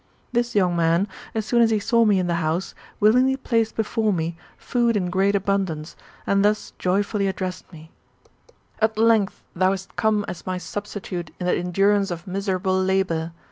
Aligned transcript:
This 0.31 0.55
3fomig 0.55 0.75
man, 0.75 1.07
as 1.35 1.45
soon 1.45 1.61
as 1.61 1.69
he 1.69 1.77
saw 1.77 2.05
me 2.05 2.17
in 2.17 2.25
the 2.25 2.33
honse^ 2.41 2.73
willingly 2.99 3.37
placed 3.37 3.75
before 3.75 4.11
me 4.11 4.35
food 4.57 4.97
in 4.97 5.11
great 5.11 5.35
abundance, 5.35 5.95
and 6.25 6.43
thus 6.43 6.73
joyfully 6.79 7.27
addressed 7.27 7.71
me: 7.71 7.91
''At 8.81 8.97
length, 8.97 9.43
thoa 9.55 9.69
hast 9.69 9.95
come 9.97 10.25
as 10.27 10.47
my 10.47 10.57
snbstitate 10.57 11.29
in 11.39 11.45
the 11.45 11.53
endurance 11.53 12.09
of 12.09 12.25
miserable 12.25 12.81
labour. 12.81 13.31